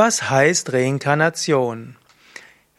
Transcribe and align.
Was 0.00 0.30
heißt 0.30 0.72
Reinkarnation? 0.74 1.96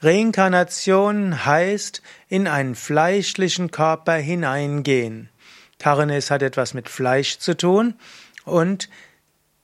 Reinkarnation 0.01 1.45
heißt 1.45 2.01
in 2.29 2.47
einen 2.47 2.75
fleischlichen 2.75 3.71
Körper 3.71 4.13
hineingehen. 4.13 5.27
Karnes 5.79 6.31
hat 6.31 6.43
etwas 6.43 6.73
mit 6.73 6.87
Fleisch 6.87 7.39
zu 7.39 7.57
tun 7.57 7.95
und 8.45 8.87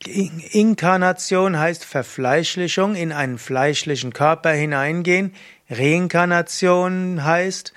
Inkarnation 0.05 1.57
heißt 1.57 1.85
Verfleischlichung, 1.85 2.93
in 2.95 3.13
einen 3.13 3.37
fleischlichen 3.37 4.11
Körper 4.11 4.51
hineingehen. 4.51 5.33
Reinkarnation 5.69 7.23
heißt 7.23 7.71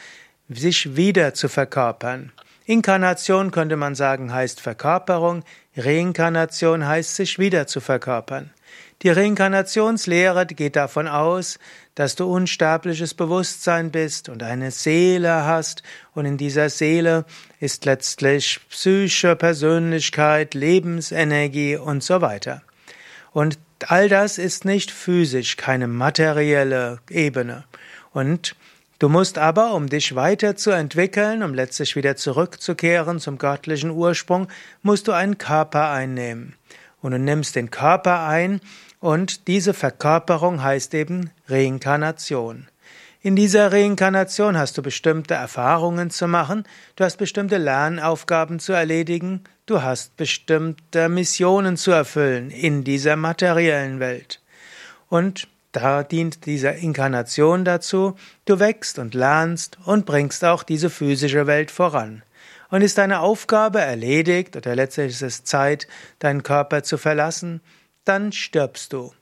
sich 0.48 0.96
wieder 0.96 1.34
zu 1.34 1.48
verkörpern. 1.48 2.32
Inkarnation 2.64 3.52
könnte 3.52 3.76
man 3.76 3.94
sagen 3.94 4.32
heißt 4.32 4.60
Verkörperung, 4.60 5.44
Reinkarnation 5.76 6.84
heißt 6.84 7.14
sich 7.14 7.38
wieder 7.38 7.68
zu 7.68 7.80
verkörpern. 7.80 8.50
Die 9.02 9.10
Reinkarnationslehre 9.10 10.46
geht 10.46 10.74
davon 10.74 11.06
aus, 11.06 11.58
dass 11.94 12.16
du 12.16 12.32
unsterbliches 12.32 13.14
Bewusstsein 13.14 13.90
bist 13.90 14.28
und 14.28 14.42
eine 14.42 14.70
Seele 14.70 15.44
hast 15.44 15.82
und 16.14 16.24
in 16.26 16.36
dieser 16.36 16.68
Seele 16.68 17.24
ist 17.60 17.84
letztlich 17.84 18.60
Psyche, 18.70 19.36
Persönlichkeit, 19.36 20.54
Lebensenergie 20.54 21.76
und 21.76 22.02
so 22.02 22.20
weiter. 22.20 22.62
Und 23.32 23.58
all 23.86 24.08
das 24.08 24.38
ist 24.38 24.64
nicht 24.64 24.90
physisch, 24.90 25.56
keine 25.56 25.86
materielle 25.86 26.98
Ebene. 27.08 27.64
Und 28.12 28.56
Du 29.00 29.08
musst 29.08 29.38
aber, 29.38 29.74
um 29.74 29.88
dich 29.88 30.16
weiterzuentwickeln, 30.16 31.44
um 31.44 31.54
letztlich 31.54 31.94
wieder 31.94 32.16
zurückzukehren 32.16 33.20
zum 33.20 33.38
göttlichen 33.38 33.90
Ursprung, 33.90 34.48
musst 34.82 35.06
du 35.06 35.12
einen 35.12 35.38
Körper 35.38 35.90
einnehmen. 35.90 36.56
Und 37.00 37.12
du 37.12 37.18
nimmst 37.18 37.56
den 37.56 37.70
Körper 37.70 38.26
ein 38.26 38.60
und 39.00 39.46
diese 39.46 39.74
Verkörperung 39.74 40.62
heißt 40.62 40.94
eben 40.94 41.30
Reinkarnation. 41.48 42.66
In 43.20 43.34
dieser 43.34 43.72
Reinkarnation 43.72 44.56
hast 44.56 44.78
du 44.78 44.82
bestimmte 44.82 45.34
Erfahrungen 45.34 46.10
zu 46.10 46.28
machen, 46.28 46.64
du 46.96 47.04
hast 47.04 47.16
bestimmte 47.16 47.58
Lernaufgaben 47.58 48.60
zu 48.60 48.72
erledigen, 48.72 49.42
du 49.66 49.82
hast 49.82 50.16
bestimmte 50.16 51.08
Missionen 51.08 51.76
zu 51.76 51.90
erfüllen 51.90 52.50
in 52.50 52.84
dieser 52.84 53.16
materiellen 53.16 53.98
Welt. 53.98 54.40
Und 55.08 55.48
da 55.72 56.02
dient 56.02 56.46
diese 56.46 56.68
Inkarnation 56.68 57.64
dazu, 57.64 58.16
du 58.44 58.58
wächst 58.58 58.98
und 58.98 59.14
lernst 59.14 59.78
und 59.84 60.06
bringst 60.06 60.44
auch 60.44 60.62
diese 60.62 60.88
physische 60.88 61.46
Welt 61.46 61.70
voran. 61.70 62.22
Und 62.70 62.82
ist 62.82 62.98
deine 62.98 63.20
Aufgabe 63.20 63.80
erledigt 63.80 64.56
oder 64.56 64.74
letztlich 64.74 65.08
ist 65.08 65.22
es 65.22 65.44
Zeit, 65.44 65.86
deinen 66.18 66.42
Körper 66.42 66.82
zu 66.82 66.98
verlassen, 66.98 67.60
dann 68.04 68.32
stirbst 68.32 68.92
du. 68.92 69.12